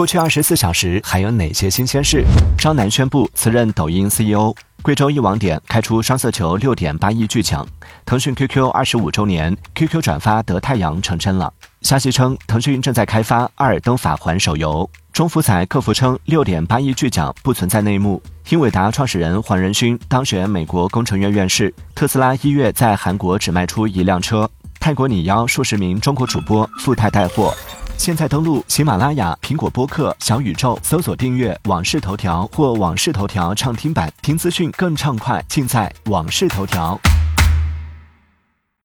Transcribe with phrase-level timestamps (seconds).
[0.00, 2.24] 过去二十四小时还有哪些新鲜事？
[2.56, 4.54] 张楠宣布辞任抖音 CEO。
[4.80, 7.68] 贵州一网点开出双色球六点八亿巨奖。
[8.06, 11.52] 腾讯 QQ 二十五周年，QQ 转发得太阳成真了。
[11.82, 14.88] 消息称，腾讯正在开发《阿尔登法环》手游。
[15.12, 18.22] 中福彩客服称，六点八亿巨奖不存在内幕。
[18.48, 21.74] 英伟达创始人黄仁勋当选美国工程院院士。
[21.94, 24.48] 特斯拉一月在韩国只卖出一辆车。
[24.80, 27.54] 泰国拟邀数十名中国主播赴泰带货。
[28.00, 36.98] 现在登录喜马拉雅、苹果播客、小宇宙，搜索订阅《往事头条》或《往事头条》畅听版，听资讯更畅快，尽在《往事头条》。